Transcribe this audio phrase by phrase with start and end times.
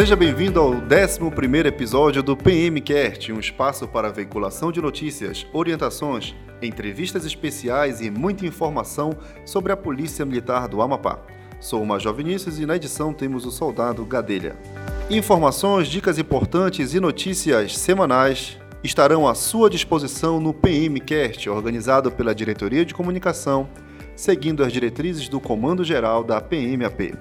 [0.00, 7.26] Seja bem-vindo ao 11 episódio do PMcast, um espaço para veiculação de notícias, orientações, entrevistas
[7.26, 9.12] especiais e muita informação
[9.44, 11.18] sobre a Polícia Militar do Amapá.
[11.60, 14.56] Sou o Major Vinícius e na edição temos o soldado Gadelha.
[15.10, 22.86] Informações, dicas importantes e notícias semanais estarão à sua disposição no PMcast, organizado pela Diretoria
[22.86, 23.68] de Comunicação,
[24.16, 27.18] seguindo as diretrizes do Comando Geral da PMAP.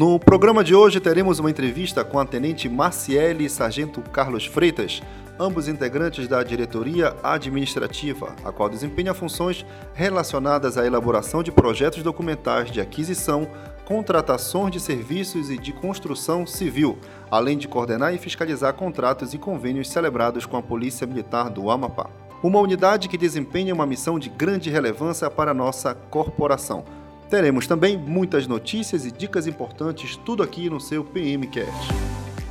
[0.00, 5.02] No programa de hoje teremos uma entrevista com a Tenente Marciele e Sargento Carlos Freitas,
[5.38, 12.70] ambos integrantes da diretoria administrativa, a qual desempenha funções relacionadas à elaboração de projetos documentais
[12.70, 13.46] de aquisição,
[13.84, 16.96] contratações de serviços e de construção civil,
[17.30, 22.08] além de coordenar e fiscalizar contratos e convênios celebrados com a Polícia Militar do Amapá.
[22.42, 26.86] Uma unidade que desempenha uma missão de grande relevância para nossa corporação
[27.30, 31.88] Teremos também muitas notícias e dicas importantes, tudo aqui no seu PMcast.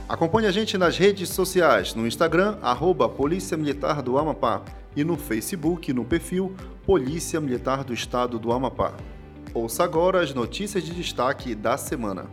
[0.07, 4.63] Acompanhe a gente nas redes sociais, no Instagram, arroba Polícia Militar do Amapá,
[4.95, 6.55] e no Facebook, no perfil
[6.85, 8.93] Polícia Militar do Estado do Amapá.
[9.53, 12.27] Ouça agora as notícias de destaque da semana.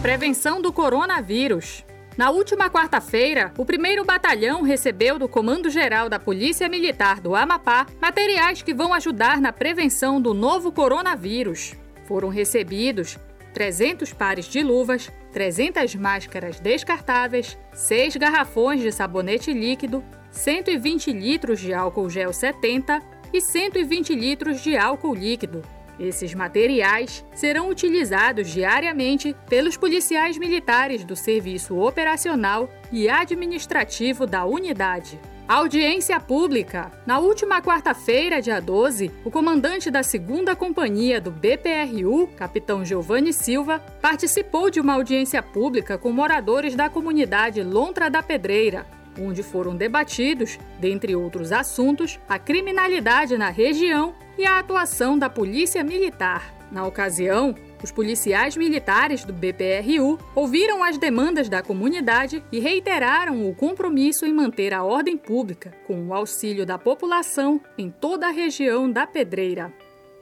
[0.00, 1.84] Prevenção do coronavírus.
[2.16, 7.86] Na última quarta-feira, o primeiro batalhão recebeu do Comando Geral da Polícia Militar do Amapá
[8.00, 11.74] materiais que vão ajudar na prevenção do novo coronavírus.
[12.06, 13.18] Foram recebidos
[13.54, 21.72] 300 pares de luvas, 300 máscaras descartáveis, 6 garrafões de sabonete líquido, 120 litros de
[21.72, 23.00] álcool gel 70
[23.32, 25.62] e 120 litros de álcool líquido.
[25.98, 35.20] Esses materiais serão utilizados diariamente pelos policiais militares do Serviço Operacional e Administrativo da unidade.
[35.46, 36.90] Audiência pública.
[37.04, 43.78] Na última quarta-feira, dia 12, o comandante da 2 Companhia do BPRU, capitão Giovanni Silva,
[44.00, 48.86] participou de uma audiência pública com moradores da comunidade Lontra da Pedreira,
[49.18, 55.82] onde foram debatidos, dentre outros assuntos, a criminalidade na região e a atuação da Polícia
[55.84, 56.54] Militar.
[56.72, 63.54] Na ocasião, os policiais militares do BPRU ouviram as demandas da comunidade e reiteraram o
[63.54, 68.90] compromisso em manter a ordem pública, com o auxílio da população em toda a região
[68.90, 69.72] da Pedreira.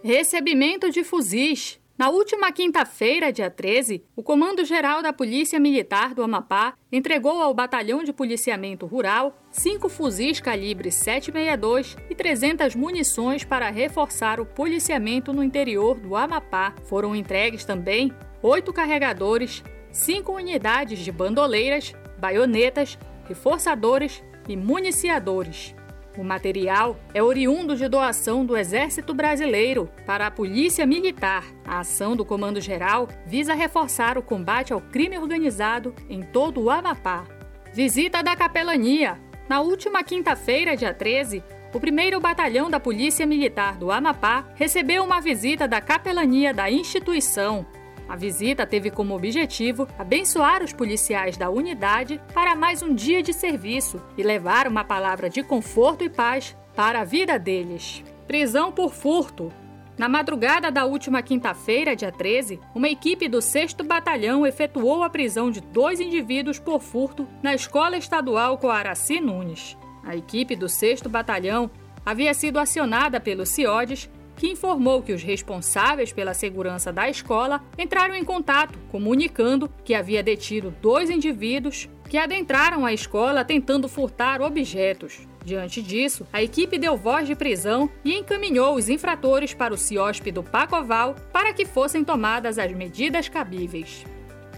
[0.02, 1.79] Recebimento de fuzis.
[2.00, 7.52] Na última quinta-feira, dia 13, o Comando Geral da Polícia Militar do Amapá entregou ao
[7.52, 15.30] Batalhão de Policiamento Rural cinco fuzis calibre 762 e 300 munições para reforçar o policiamento
[15.34, 16.74] no interior do Amapá.
[16.86, 18.10] Foram entregues também
[18.42, 19.62] oito carregadores,
[19.92, 25.74] cinco unidades de bandoleiras, baionetas, reforçadores e municiadores.
[26.18, 31.44] O material é oriundo de doação do Exército Brasileiro para a Polícia Militar.
[31.64, 36.70] A ação do Comando Geral visa reforçar o combate ao crime organizado em todo o
[36.70, 37.24] Amapá.
[37.72, 39.18] Visita da Capelania.
[39.48, 45.20] Na última quinta-feira, dia 13, o primeiro batalhão da Polícia Militar do Amapá recebeu uma
[45.20, 47.64] visita da capelania da instituição.
[48.10, 53.32] A visita teve como objetivo abençoar os policiais da unidade para mais um dia de
[53.32, 58.02] serviço e levar uma palavra de conforto e paz para a vida deles.
[58.26, 59.52] Prisão por furto.
[59.96, 65.48] Na madrugada da última quinta-feira, dia 13, uma equipe do 6 Batalhão efetuou a prisão
[65.48, 69.78] de dois indivíduos por furto na Escola Estadual Coaraci Nunes.
[70.04, 71.70] A equipe do 6 Batalhão
[72.04, 78.14] havia sido acionada pelo CIODES que informou que os responsáveis pela segurança da escola entraram
[78.14, 85.28] em contato, comunicando que havia detido dois indivíduos que adentraram a escola tentando furtar objetos.
[85.44, 90.32] Diante disso, a equipe deu voz de prisão e encaminhou os infratores para o CIOSP
[90.32, 94.06] do Pacoval para que fossem tomadas as medidas cabíveis.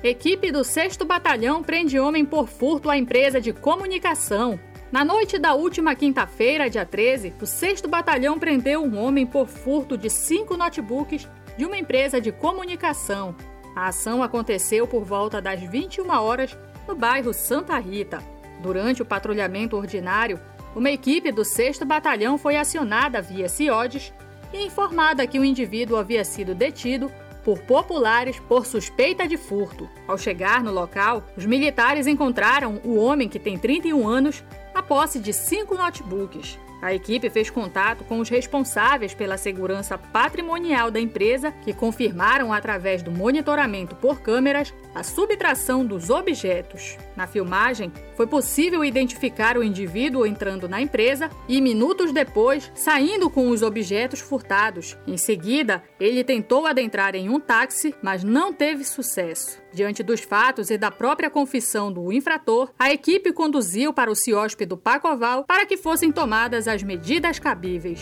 [0.01, 4.61] Equipe do 6 Batalhão prende homem por furto à empresa de comunicação.
[4.93, 9.97] Na noite da última quinta-feira, dia 13, o 6 Batalhão prendeu um homem por furto
[9.97, 11.27] de cinco notebooks
[11.57, 13.35] de uma empresa de comunicação.
[13.75, 18.19] A ação aconteceu por volta das 21 horas no bairro Santa Rita.
[18.61, 20.39] Durante o patrulhamento ordinário,
[20.77, 24.13] uma equipe do 6 Batalhão foi acionada via CIODES
[24.53, 27.11] e informada que o indivíduo havia sido detido
[27.43, 29.89] por populares por suspeita de furto.
[30.07, 35.19] Ao chegar no local, os militares encontraram o homem que tem 31 anos a posse
[35.19, 36.59] de cinco notebooks.
[36.83, 43.05] A equipe fez contato com os responsáveis pela segurança patrimonial da empresa, que confirmaram através
[43.05, 46.99] do monitoramento por câmeras a subtração dos objetos.
[47.17, 53.49] Na filmagem, foi possível identificar o indivíduo entrando na empresa e, minutos depois, saindo com
[53.49, 54.99] os objetos furtados.
[55.07, 59.63] Em seguida, ele tentou adentrar em um táxi, mas não teve sucesso.
[59.73, 64.67] Diante dos fatos e da própria confissão do infrator, a equipe conduziu para o CIOSP
[64.67, 68.01] do Pacoval para que fossem tomadas as medidas cabíveis.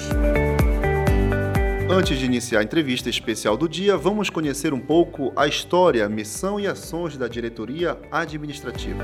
[1.91, 6.61] Antes de iniciar a entrevista especial do dia, vamos conhecer um pouco a história, missão
[6.61, 9.03] e ações da diretoria administrativa.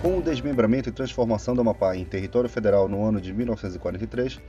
[0.00, 4.40] Com o desmembramento e transformação do Amapá em território federal no ano de 1943,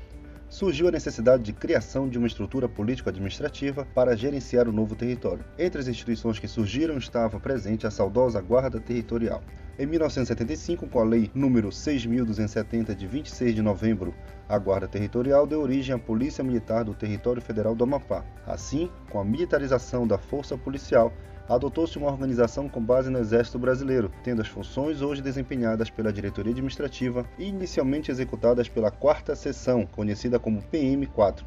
[0.49, 5.45] surgiu a necessidade de criação de uma estrutura político-administrativa para gerenciar o novo território.
[5.57, 9.41] Entre as instituições que surgiram estava presente a saudosa Guarda Territorial.
[9.77, 14.13] Em 1975, com a Lei número 6.270 de 26 de novembro
[14.49, 18.25] a Guarda Territorial deu origem à Polícia Militar do Território Federal do Amapá.
[18.47, 21.13] Assim, com a militarização da força policial,
[21.49, 26.51] adotou-se uma organização com base no Exército Brasileiro, tendo as funções hoje desempenhadas pela Diretoria
[26.51, 31.43] Administrativa e inicialmente executadas pela Quarta Seção, conhecida como PM4,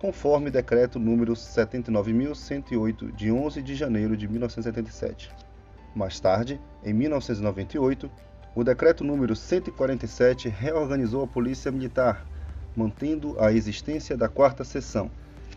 [0.00, 5.30] conforme decreto número 79.108 de 11 de janeiro de 1977.
[5.94, 8.10] Mais tarde, em 1998,
[8.52, 12.26] o decreto número 147 reorganizou a Polícia Militar,
[12.74, 15.08] mantendo a existência da quarta seção,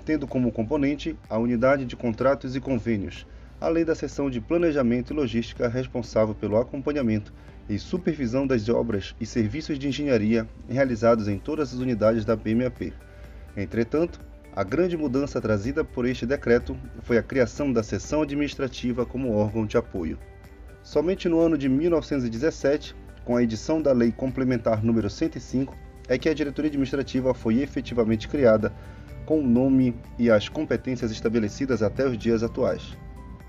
[0.06, 3.26] tendo como componente a unidade de contratos e convênios,
[3.60, 7.34] além da seção de planejamento e logística responsável pelo acompanhamento
[7.68, 12.94] e supervisão das obras e serviços de engenharia realizados em todas as unidades da PMAP.
[13.56, 14.20] Entretanto,
[14.56, 19.66] a grande mudança trazida por este decreto foi a criação da seção administrativa como órgão
[19.66, 20.18] de apoio.
[20.82, 25.78] Somente no ano de 1917, com a edição da Lei Complementar número 105,
[26.08, 28.74] é que a diretoria administrativa foi efetivamente criada
[29.26, 32.98] com o nome e as competências estabelecidas até os dias atuais.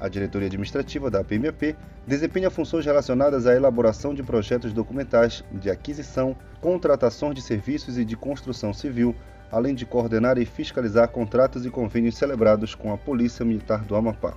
[0.00, 1.76] A diretoria administrativa da PMP
[2.06, 8.16] desempenha funções relacionadas à elaboração de projetos documentais de aquisição, contratação de serviços e de
[8.16, 9.14] construção civil,
[9.52, 14.34] além de coordenar e fiscalizar contratos e convênios celebrados com a Polícia Militar do Amapá.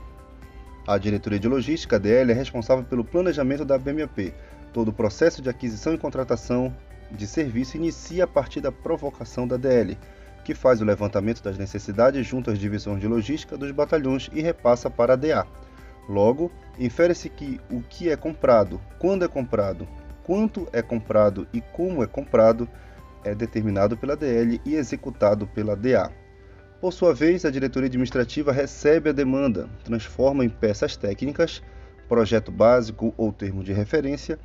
[0.86, 4.34] A diretoria de logística, DL, é responsável pelo planejamento da BMP.
[4.74, 6.76] Todo o processo de aquisição e contratação
[7.10, 9.98] de serviço inicia a partir da provocação da DL,
[10.44, 14.90] que faz o levantamento das necessidades junto às divisões de logística dos batalhões e repassa
[14.90, 15.48] para a DA.
[16.08, 19.88] Logo, infere-se que o que é comprado, quando é comprado,
[20.24, 22.68] quanto é comprado e como é comprado
[23.24, 26.12] é determinado pela DL e executado pela DA.
[26.82, 31.64] Por sua vez, a diretoria administrativa recebe a demanda, transforma em peças técnicas,
[32.10, 34.38] projeto básico ou termo de referência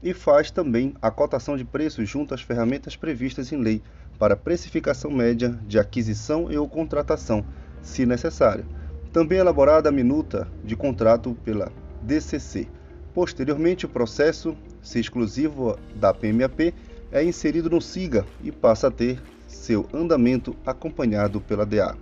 [0.00, 3.82] e faz também a cotação de preços junto às ferramentas previstas em lei
[4.20, 7.42] para precificação média de aquisição e ou contratação,
[7.80, 8.66] se necessário.
[9.14, 11.72] Também é elaborada a minuta de contrato pela
[12.02, 12.68] DCC.
[13.14, 16.74] Posteriormente, o processo, se exclusivo da PMAP,
[17.10, 21.96] é inserido no SIGA e passa a ter seu andamento acompanhado pela DA.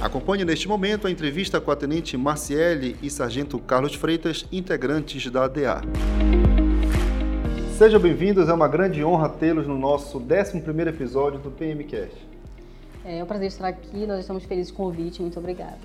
[0.00, 5.44] Acompanhe neste momento a entrevista com a Tenente Marciele e Sargento Carlos Freitas, integrantes da
[5.44, 5.80] ADA.
[7.78, 12.26] Sejam bem-vindos, é uma grande honra tê-los no nosso 11 episódio do PMCast.
[13.04, 15.78] É um prazer estar aqui, nós estamos felizes com o convite, muito obrigada.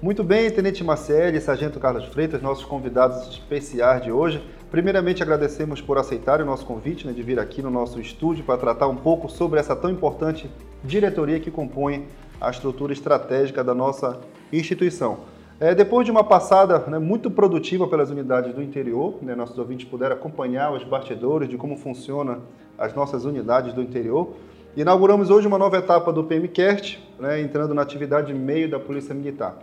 [0.00, 4.40] Muito bem, Tenente Marciele e Sargento Carlos Freitas, nossos convidados especiais de hoje.
[4.70, 8.56] Primeiramente, agradecemos por aceitarem o nosso convite né, de vir aqui no nosso estúdio para
[8.56, 10.48] tratar um pouco sobre essa tão importante
[10.84, 12.06] diretoria que compõe
[12.40, 14.20] a estrutura estratégica da nossa
[14.52, 15.18] instituição.
[15.60, 19.88] É, depois de uma passada né, muito produtiva pelas unidades do interior, né, nossos ouvintes
[19.88, 22.42] puderam acompanhar os bastidores de como funcionam
[22.78, 24.34] as nossas unidades do interior,
[24.76, 29.58] inauguramos hoje uma nova etapa do PMCast, né, entrando na atividade meio da Polícia Militar.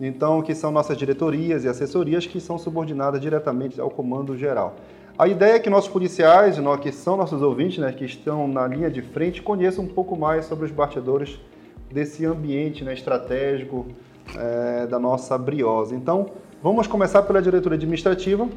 [0.00, 4.76] Então, que são nossas diretorias e assessorias que são subordinadas diretamente ao comando geral.
[5.18, 8.88] A ideia é que nossos policiais, que são nossos ouvintes, né, que estão na linha
[8.88, 11.40] de frente, conheçam um pouco mais sobre os bastidores
[11.92, 13.88] desse ambiente né, estratégico
[14.36, 15.94] é, da nossa briosa.
[15.94, 16.30] Então,
[16.62, 18.48] vamos começar pela diretoria administrativa,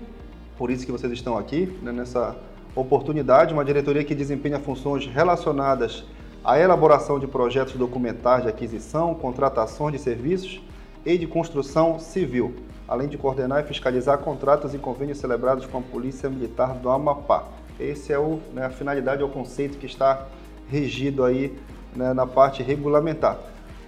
[0.58, 2.36] por isso que vocês estão aqui né, nessa
[2.76, 6.04] oportunidade, uma diretoria que desempenha funções relacionadas
[6.44, 10.62] à elaboração de projetos documentais de aquisição, contratações de serviços
[11.06, 12.56] e de construção civil,
[12.88, 17.46] além de coordenar e fiscalizar contratos e convênios celebrados com a Polícia Militar do Amapá.
[17.80, 20.28] Esse é o, né, a finalidade, é o conceito que está
[20.70, 21.58] regido aí
[21.96, 23.38] né, na parte regulamentar.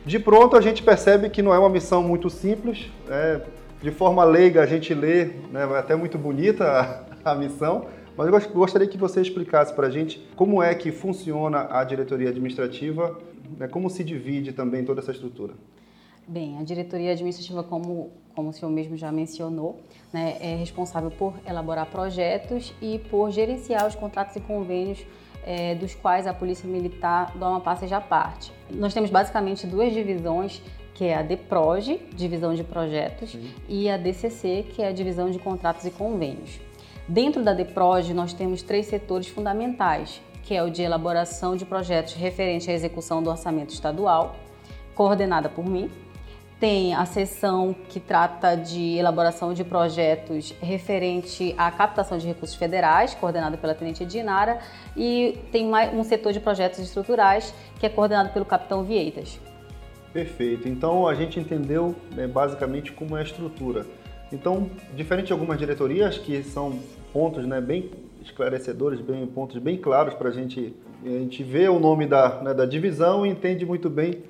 [0.06, 2.86] De pronto, a gente percebe que não é uma missão muito simples.
[3.08, 3.42] Né?
[3.82, 8.28] De forma leiga, a gente lê, né, é até muito bonita a, a missão, Mas
[8.28, 13.20] eu gostaria que você explicasse para a gente como é que funciona a diretoria administrativa,
[13.58, 15.54] né, como se divide também toda essa estrutura.
[16.28, 19.82] Bem, a diretoria administrativa, como, como o senhor mesmo já mencionou,
[20.14, 25.06] né, é responsável por elaborar projetos e por gerenciar os contratos e convênios
[25.46, 28.52] é, dos quais a Polícia Militar do Amapá seja parte.
[28.72, 30.62] Nós temos basicamente duas divisões,
[30.96, 33.38] que é a DEPROGE, Divisão de Projetos,
[33.70, 36.60] e a DCC, que é a Divisão de Contratos e Convênios.
[37.08, 42.14] Dentro da DEPROGE, nós temos três setores fundamentais, que é o de elaboração de projetos
[42.14, 44.36] referente à execução do orçamento estadual,
[44.96, 45.92] coordenada por mim,
[46.66, 53.14] tem a seção que trata de elaboração de projetos referente à captação de recursos federais,
[53.14, 54.58] coordenada pela Tenente Edinara,
[54.98, 59.40] e tem um setor de projetos estruturais que é coordenado pelo Capitão Vieitas.
[60.12, 60.68] Perfeito.
[60.68, 63.86] Então a gente entendeu né, basicamente como é a estrutura.
[64.34, 66.80] Então, diferente de algumas diretorias que são
[67.14, 67.92] pontos né, bem
[68.24, 70.74] esclarecedores, bem, pontos bem claros para a gente,
[71.06, 74.24] a gente ver o nome da, né, da divisão e entende muito bem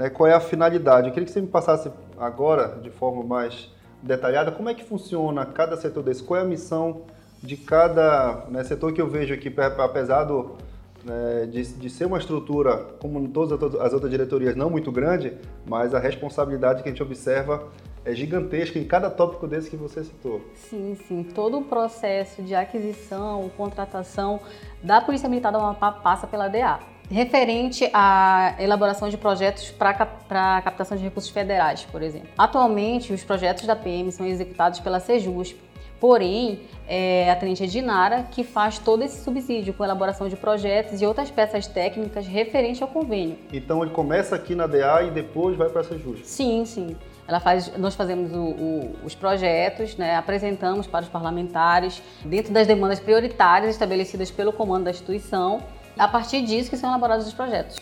[0.00, 1.08] né, qual é a finalidade.
[1.08, 3.68] Eu queria que você me passasse agora, de forma mais
[4.02, 7.02] detalhada, como é que funciona cada setor desse, qual é a missão
[7.42, 10.56] de cada né, setor que eu vejo aqui, apesar do,
[11.04, 15.94] né, de, de, ser uma estrutura, como todas as outras diretorias, não muito grande, mas
[15.94, 17.68] a responsabilidade que a gente observa
[18.02, 20.40] é gigantesca em cada tópico desse que você citou.
[20.54, 21.22] Sim, sim.
[21.22, 24.40] Todo o processo de aquisição, contratação
[24.82, 26.80] da Polícia Militar do Amapá passa pela DA
[27.10, 29.90] referente à elaboração de projetos para
[30.30, 32.28] a captação de recursos federais, por exemplo.
[32.38, 35.58] Atualmente, os projetos da PM são executados pela Sejusp,
[35.98, 41.06] porém, é a Tenente Edinara que faz todo esse subsídio com elaboração de projetos e
[41.06, 43.36] outras peças técnicas referente ao convênio.
[43.52, 46.24] Então, ele começa aqui na DA e depois vai para a Sejusp?
[46.24, 46.96] Sim, sim.
[47.28, 52.66] Ela faz, nós fazemos o, o, os projetos, né, apresentamos para os parlamentares dentro das
[52.66, 55.60] demandas prioritárias estabelecidas pelo comando da instituição
[56.00, 57.76] a partir disso que são elaborados os projetos.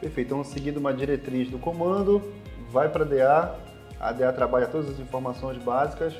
[0.00, 0.26] Perfeito.
[0.26, 2.20] Então, seguindo uma diretriz do comando,
[2.68, 3.54] vai para a DA,
[4.00, 6.12] a DA trabalha todas as informações básicas,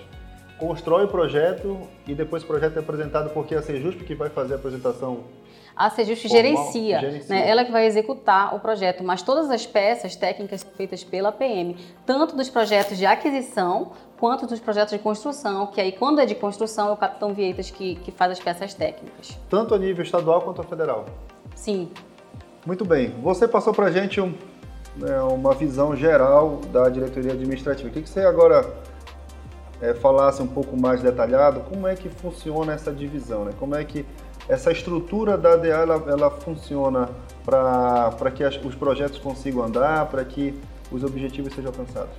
[0.56, 4.54] constrói o projeto e depois o projeto é apresentado porque a Sejusp que vai fazer
[4.54, 5.24] a apresentação
[5.76, 7.34] a Sejusp gerencia, gerencia.
[7.34, 7.48] Né?
[7.48, 11.76] ela que vai executar o projeto, mas todas as peças técnicas são feitas pela PM,
[12.06, 16.34] tanto dos projetos de aquisição quanto dos projetos de construção, que aí quando é de
[16.34, 19.38] construção é o Capitão Vieitas que, que faz as peças técnicas.
[19.50, 21.06] Tanto a nível estadual quanto a federal?
[21.54, 21.90] Sim.
[22.64, 23.12] Muito bem.
[23.22, 24.32] Você passou para a gente um,
[24.96, 27.88] né, uma visão geral da diretoria administrativa.
[27.88, 28.74] O que, que você agora
[29.82, 33.52] é, falasse um pouco mais detalhado, como é que funciona essa divisão, né?
[33.58, 34.06] Como é que
[34.48, 37.08] essa estrutura da DA ela, ela funciona
[37.44, 40.54] para que as, os projetos consigam andar, para que
[40.90, 42.14] os objetivos sejam alcançados?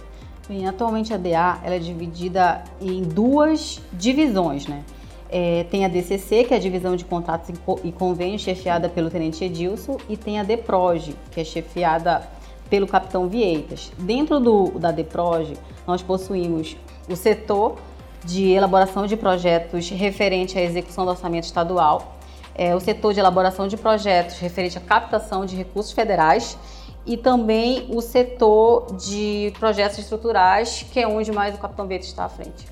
[0.47, 4.83] Bem, atualmente a DA ela é dividida em duas divisões, né?
[5.27, 7.49] É, tem a DCC, que é a Divisão de Contratos
[7.83, 12.21] e Convênios, chefiada pelo Tenente Edilson, e tem a DEPROGE, que é chefiada
[12.69, 13.91] pelo Capitão Vieitas.
[13.97, 16.77] Dentro do, da DEPROGE, nós possuímos
[17.09, 17.77] o setor
[18.23, 22.14] de elaboração de projetos referente à execução do orçamento estadual,
[22.55, 26.57] é, o setor de elaboração de projetos referente à captação de recursos federais
[27.05, 32.25] e também o setor de projetos estruturais, que é onde mais o Capitão Vieto está
[32.25, 32.65] à frente.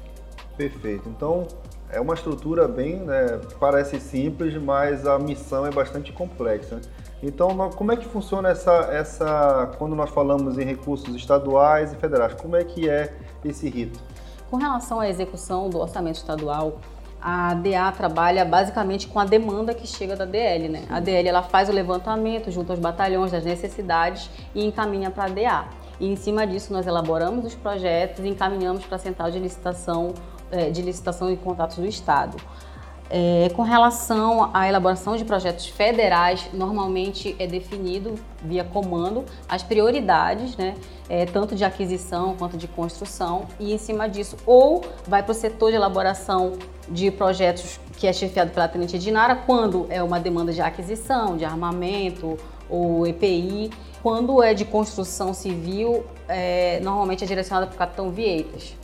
[0.57, 1.07] Perfeito.
[1.09, 1.47] Então,
[1.91, 6.81] é uma estrutura bem, né, parece simples, mas a missão é bastante complexa.
[7.21, 12.33] Então, como é que funciona essa, essa, quando nós falamos em recursos estaduais e federais?
[12.33, 13.99] Como é que é esse rito?
[14.49, 16.79] Com relação à execução do orçamento estadual,
[17.23, 20.83] a DA trabalha basicamente com a demanda que chega da DL, né?
[20.89, 25.29] A DL ela faz o levantamento junto aos batalhões das necessidades e encaminha para a
[25.29, 25.65] DA.
[26.01, 30.13] E em cima disso nós elaboramos os projetos e encaminhamos para a central de licitação,
[30.51, 32.35] eh, de licitação e contatos do Estado.
[33.09, 40.57] É, com relação à elaboração de projetos federais, normalmente é definido via comando as prioridades,
[40.57, 40.73] né,
[41.07, 45.35] é, tanto de aquisição quanto de construção, e em cima disso, ou vai para o
[45.35, 46.53] setor de elaboração
[46.89, 51.45] de projetos que é chefiado pela Tenente Edinara, quando é uma demanda de aquisição, de
[51.45, 52.37] armamento
[52.69, 53.69] ou EPI.
[54.01, 58.75] Quando é de construção civil, é, normalmente é direcionada para o Capitão Vieitas.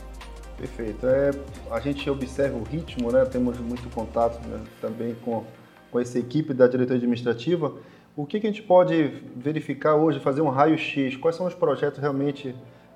[0.58, 1.06] Perfeito.
[1.08, 1.32] É,
[1.72, 3.26] a gente observa o ritmo, né?
[3.26, 4.60] temos muito contato né?
[4.82, 5.44] também com,
[5.92, 7.74] com essa equipe da diretoria administrativa.
[8.16, 11.16] O que, que a gente pode verificar hoje, fazer um raio-x?
[11.16, 12.54] Quais são os projetos realmente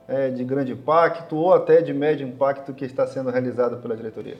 [0.07, 4.37] é, de grande impacto ou até de médio impacto que está sendo realizado pela diretoria?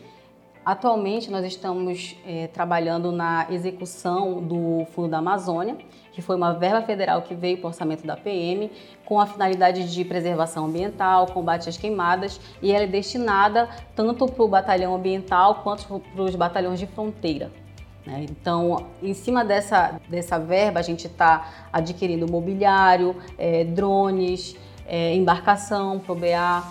[0.65, 5.75] Atualmente, nós estamos é, trabalhando na execução do Fundo da Amazônia,
[6.13, 8.72] que foi uma verba federal que veio para o orçamento da PM,
[9.03, 14.43] com a finalidade de preservação ambiental, combate às queimadas, e ela é destinada tanto para
[14.43, 17.51] o batalhão ambiental quanto para os batalhões de fronteira.
[18.05, 18.25] Né?
[18.29, 24.55] Então, em cima dessa, dessa verba, a gente está adquirindo mobiliário, é, drones,
[24.88, 26.63] é, embarcação para o BA,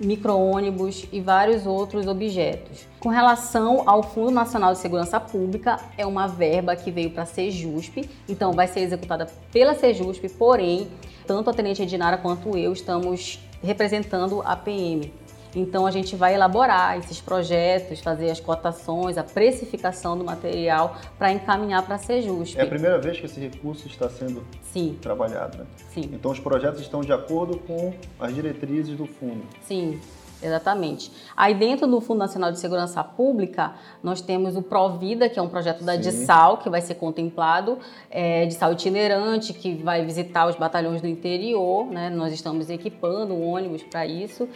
[0.00, 2.86] micro-ônibus e vários outros objetos.
[3.00, 7.26] Com relação ao Fundo Nacional de Segurança Pública, é uma verba que veio para a
[7.26, 10.88] Sejusp, então vai ser executada pela Sejusp, porém,
[11.26, 15.12] tanto a Tenente Edinara quanto eu estamos representando a PM.
[15.54, 21.32] Então a gente vai elaborar esses projetos, fazer as cotações, a precificação do material para
[21.32, 22.58] encaminhar para a Sejusp.
[22.58, 24.98] É a primeira vez que esse recurso está sendo Sim.
[25.00, 25.66] trabalhado, né?
[25.92, 26.10] Sim.
[26.12, 29.42] Então os projetos estão de acordo com as diretrizes do fundo.
[29.62, 30.00] Sim.
[30.40, 31.10] Exatamente.
[31.36, 35.48] Aí dentro do Fundo Nacional de Segurança Pública, nós temos o Provida, que é um
[35.48, 37.78] projeto da DISAL, que vai ser contemplado,
[38.08, 42.08] é, DISAL itinerante, que vai visitar os batalhões do interior, né?
[42.08, 44.48] Nós estamos equipando um ônibus para isso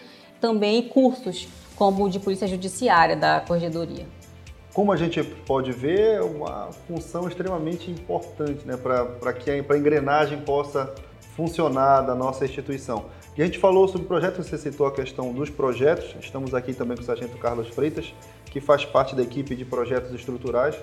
[0.43, 4.05] também cursos como o de Polícia Judiciária da Corregedoria.
[4.75, 9.79] Como a gente pode ver, é uma função extremamente importante né, para que a, a
[9.79, 10.93] engrenagem possa
[11.37, 13.07] funcionar da nossa instituição.
[13.37, 16.97] E a gente falou sobre projetos, você citou a questão dos projetos, estamos aqui também
[16.97, 18.13] com o Sargento Carlos Freitas,
[18.47, 20.77] que faz parte da equipe de projetos estruturais.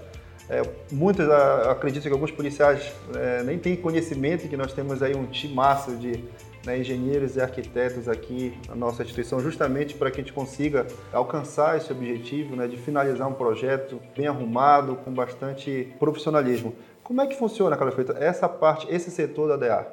[0.50, 5.26] É, muitos, acredito que alguns policiais é, nem têm conhecimento que nós temos aí um
[5.26, 6.24] timaço de
[6.66, 11.78] né, engenheiros e arquitetos aqui na nossa instituição, justamente para que a gente consiga alcançar
[11.78, 16.76] esse objetivo né, de finalizar um projeto bem arrumado, com bastante profissionalismo.
[17.04, 19.88] Como é que funciona, Carlos Freitas, essa parte, esse setor da DA?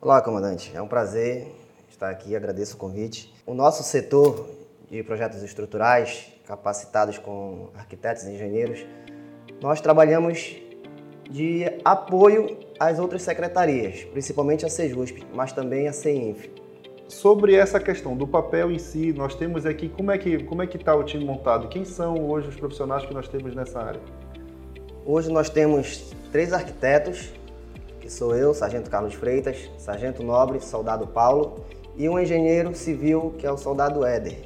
[0.00, 0.72] Olá, comandante.
[0.74, 1.46] É um prazer
[1.88, 3.32] estar aqui, agradeço o convite.
[3.46, 4.48] O nosso setor
[4.90, 8.84] de projetos estruturais, capacitados com arquitetos e engenheiros,
[9.60, 10.56] nós trabalhamos
[11.30, 16.50] de apoio às outras secretarias, principalmente a Sejusp, mas também a CEINF.
[17.08, 20.66] Sobre essa questão do papel em si, nós temos aqui como é que como é
[20.66, 21.68] que está o time montado?
[21.68, 24.00] Quem são hoje os profissionais que nós temos nessa área?
[25.04, 27.32] Hoje nós temos três arquitetos,
[28.00, 31.64] que sou eu, Sargento Carlos Freitas, Sargento Nobre, Soldado Paulo,
[31.96, 34.36] e um engenheiro civil que é o Soldado Éder.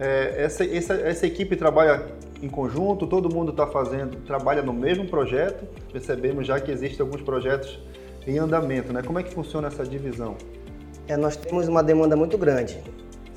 [0.00, 2.06] É, essa, essa, essa equipe trabalha
[2.42, 5.64] em conjunto, todo mundo está fazendo, trabalha no mesmo projeto.
[5.92, 7.78] Percebemos já que existem alguns projetos
[8.26, 9.00] em andamento, né?
[9.00, 10.36] Como é que funciona essa divisão?
[11.06, 12.82] É, nós temos uma demanda muito grande.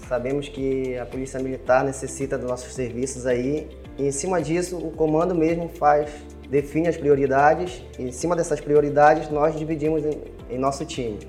[0.08, 4.92] Sabemos que a Polícia Militar necessita dos nossos serviços aí e em cima disso o
[4.92, 6.12] comando mesmo faz,
[6.50, 11.20] define as prioridades e em cima dessas prioridades nós dividimos em, em nosso time.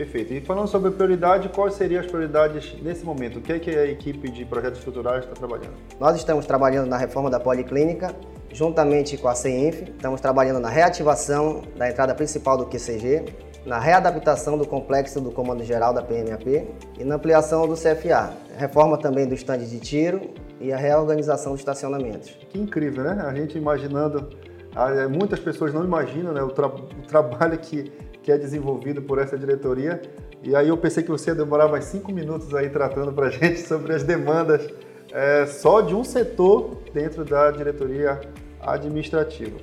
[0.00, 0.32] Perfeito.
[0.32, 3.38] E falando sobre prioridade, quais seriam as prioridades nesse momento?
[3.38, 5.74] O que é que a equipe de projetos estruturais está trabalhando?
[6.00, 8.16] Nós estamos trabalhando na reforma da policlínica,
[8.50, 9.82] juntamente com a CEINF.
[9.82, 13.26] Estamos trabalhando na reativação da entrada principal do QCG,
[13.66, 16.66] na readaptação do complexo do Comando Geral da PMAP
[16.98, 18.32] e na ampliação do CFA.
[18.56, 22.30] Reforma também do estande de tiro e a reorganização dos estacionamentos.
[22.48, 23.22] Que incrível, né?
[23.22, 24.30] A gente imaginando,
[24.74, 29.18] ah, muitas pessoas não imaginam né, o, tra o trabalho que que é desenvolvido por
[29.18, 30.00] essa diretoria.
[30.42, 33.30] E aí eu pensei que você ia demorar mais cinco minutos aí tratando para a
[33.30, 34.68] gente sobre as demandas
[35.12, 38.20] é, só de um setor dentro da diretoria
[38.60, 39.56] administrativa.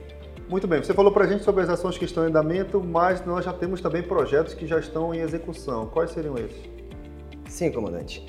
[0.50, 3.26] Muito bem, você falou para a gente sobre as ações que estão em andamento, mas
[3.26, 5.88] nós já temos também projetos que já estão em execução.
[5.88, 6.58] Quais seriam esses?
[7.50, 8.26] Sim, comandante.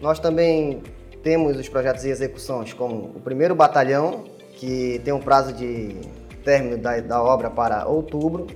[0.00, 0.82] Nós também
[1.22, 5.94] temos os projetos em execuções, como o primeiro batalhão, que tem um prazo de
[6.42, 8.46] término da, da obra para outubro,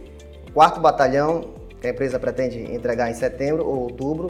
[0.53, 4.29] quarto batalhão, que a empresa pretende entregar em setembro ou outubro,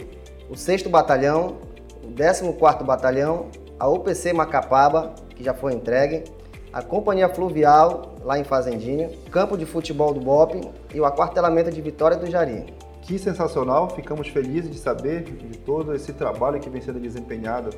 [0.48, 1.56] o sexto batalhão,
[2.02, 6.24] o décimo quarto batalhão, a UPC Macapaba, que já foi entregue,
[6.72, 10.60] a Companhia Fluvial, lá em Fazendinha, campo de futebol do BOP
[10.94, 12.72] e o aquartelamento de Vitória do Jari.
[13.02, 17.70] Que sensacional, ficamos felizes de saber de todo esse trabalho que vem sendo desempenhado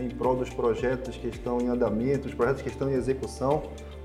[0.00, 3.62] em prol dos projetos que estão em andamento, os projetos que estão em execução.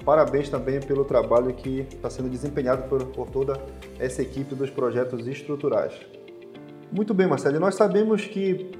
[0.07, 3.61] Parabéns também pelo trabalho que está sendo desempenhado por, por toda
[3.99, 5.99] essa equipe dos projetos estruturais.
[6.89, 7.59] Muito bem, Marcelo.
[7.59, 8.71] Nós sabemos que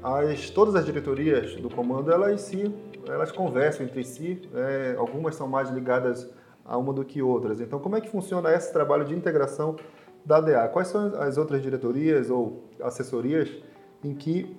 [0.00, 2.72] as, todas as diretorias do comando elas se
[3.08, 4.40] elas conversam entre si.
[4.54, 6.30] É, algumas são mais ligadas
[6.64, 7.60] a uma do que outras.
[7.60, 9.74] Então, como é que funciona esse trabalho de integração
[10.24, 10.68] da DA?
[10.68, 13.50] Quais são as outras diretorias ou assessorias
[14.04, 14.56] em que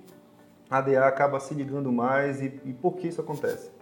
[0.69, 3.76] a DA acaba se ligando mais e, e por que isso acontece?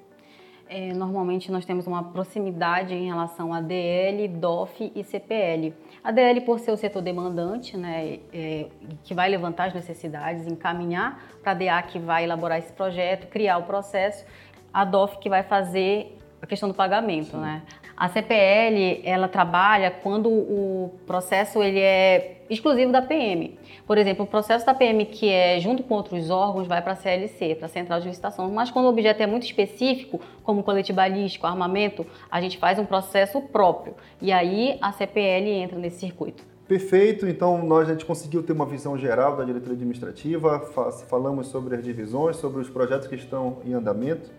[0.67, 5.73] É, normalmente nós temos uma proximidade em relação a DL, DOF e CPL.
[6.03, 8.67] A DL por ser o setor demandante, né, é,
[9.03, 13.57] que vai levantar as necessidades, encaminhar para a DA que vai elaborar esse projeto, criar
[13.57, 14.25] o processo.
[14.73, 16.14] a DOF que vai fazer
[16.45, 17.63] a questão do pagamento, né?
[17.97, 23.57] A CPL, ela trabalha quando o processo ele é exclusivo da PM.
[23.87, 26.95] Por exemplo, o processo da PM que é junto com outros órgãos vai para a
[26.95, 28.51] CLC, para a Central de Licitação.
[28.51, 32.85] Mas quando o objeto é muito específico, como colete balístico, armamento, a gente faz um
[32.85, 33.95] processo próprio.
[34.21, 36.43] E aí a CPL entra nesse circuito.
[36.67, 40.59] Perfeito, então nós a gente conseguiu ter uma visão geral da diretoria administrativa,
[41.07, 44.31] falamos sobre as divisões, sobre os projetos que estão em andamento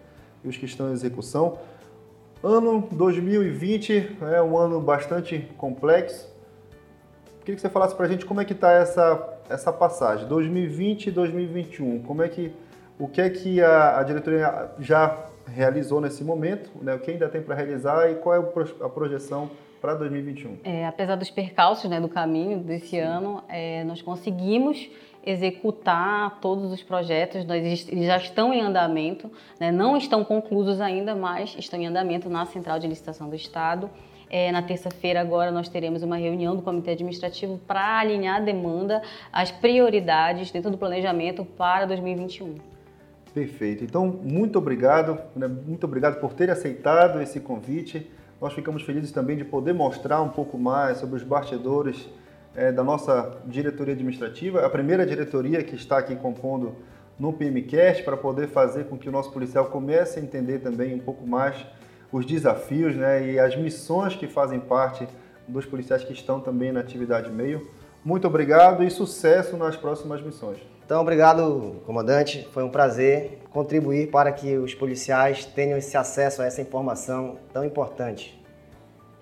[0.44, 1.58] e os que estão em execução.
[2.42, 6.34] Ano 2020 é um ano bastante complexo.
[7.40, 11.06] Queria que você falasse para a gente como é que está essa, essa passagem, 2020
[11.06, 12.02] e 2021.
[12.02, 12.52] Como é que,
[12.98, 16.94] o que é que a, a diretoria já realizou nesse momento, né?
[16.94, 18.38] o que ainda tem para realizar e qual é
[18.84, 20.58] a projeção para 2021?
[20.64, 23.00] É, apesar dos percalços né, do caminho desse Sim.
[23.00, 24.90] ano, é, nós conseguimos
[25.26, 29.72] executar todos os projetos, eles já estão em andamento, né?
[29.72, 33.90] não estão concluídos ainda, mas estão em andamento na Central de Licitação do Estado.
[34.30, 39.02] É, na terça-feira agora nós teremos uma reunião do Comitê Administrativo para alinhar a demanda,
[39.32, 42.54] as prioridades dentro do planejamento para 2021.
[43.34, 43.84] Perfeito.
[43.84, 45.46] Então, muito obrigado, né?
[45.46, 48.10] muito obrigado por ter aceitado esse convite.
[48.40, 52.08] Nós ficamos felizes também de poder mostrar um pouco mais sobre os bastidores
[52.56, 56.74] é, da nossa diretoria administrativa, a primeira diretoria que está aqui compondo
[57.18, 60.98] no PMCast, para poder fazer com que o nosso policial comece a entender também um
[60.98, 61.66] pouco mais
[62.10, 65.06] os desafios né, e as missões que fazem parte
[65.46, 67.70] dos policiais que estão também na atividade meio.
[68.04, 70.58] Muito obrigado e sucesso nas próximas missões.
[70.84, 72.48] Então, obrigado, comandante.
[72.52, 77.64] Foi um prazer contribuir para que os policiais tenham esse acesso a essa informação tão
[77.64, 78.40] importante.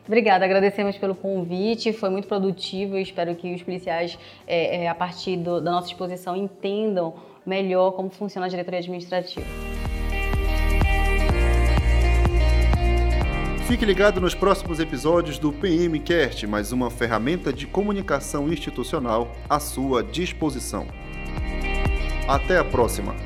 [0.06, 2.98] Obrigada, agradecemos pelo convite, foi muito produtivo.
[2.98, 7.14] Espero que os policiais, é, é, a partir do, da nossa exposição, entendam
[7.44, 9.46] melhor como funciona a diretoria administrativa.
[13.66, 20.02] Fique ligado nos próximos episódios do PMcast, mais uma ferramenta de comunicação institucional à sua
[20.02, 20.86] disposição.
[22.28, 23.16] Até a próxima.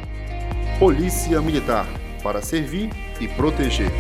[0.79, 1.87] Polícia Militar
[2.23, 3.91] para servir e proteger.